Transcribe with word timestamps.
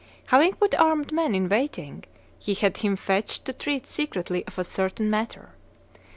Having 0.29 0.53
put 0.53 0.73
armed 0.79 1.11
men 1.11 1.35
in 1.35 1.47
waiting, 1.47 2.05
he 2.39 2.55
had 2.55 2.77
him 2.77 2.95
fetched 2.95 3.45
to 3.45 3.53
treat 3.53 3.85
secretly 3.85 4.43
of 4.47 4.57
a 4.57 4.63
certain 4.63 5.11
matter. 5.11 5.51